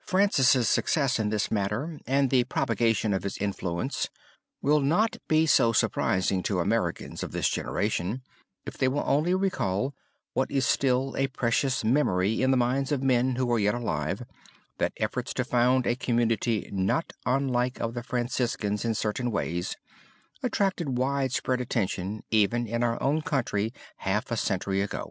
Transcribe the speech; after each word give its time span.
Francis' 0.00 0.68
success 0.68 1.18
in 1.18 1.30
this 1.30 1.50
matter 1.50 1.98
and 2.06 2.28
the 2.28 2.44
propaganda 2.44 3.16
of 3.16 3.22
his 3.22 3.38
influence 3.38 4.10
will 4.60 4.80
not 4.80 5.16
be 5.28 5.46
so 5.46 5.72
surprising 5.72 6.42
to 6.42 6.58
Americans 6.60 7.22
of 7.22 7.32
this 7.32 7.48
generation, 7.48 8.20
if 8.66 8.76
they 8.76 8.86
will 8.86 9.02
only 9.06 9.34
recall 9.34 9.94
what 10.34 10.50
is 10.50 10.66
still 10.66 11.16
a 11.16 11.26
precious 11.28 11.82
memory 11.84 12.42
in 12.42 12.50
the 12.50 12.56
minds 12.58 12.92
of 12.92 13.02
men 13.02 13.36
who 13.36 13.50
are 13.50 13.58
yet 13.58 13.74
alive, 13.74 14.24
that 14.76 14.92
efforts 14.98 15.32
to 15.32 15.42
found 15.42 15.86
a 15.86 15.96
community 15.96 16.68
not 16.70 17.14
unlike 17.24 17.76
that 17.78 17.82
of 17.84 17.94
the 17.94 18.02
Franciscans 18.02 18.84
in 18.84 18.92
certain 18.94 19.30
ways, 19.30 19.78
attracted 20.42 20.98
widespread 20.98 21.62
attention 21.62 22.22
even 22.30 22.66
in 22.66 22.82
our 22.82 23.02
own 23.02 23.22
country 23.22 23.72
half 23.96 24.30
a 24.30 24.36
century 24.36 24.82
ago. 24.82 25.10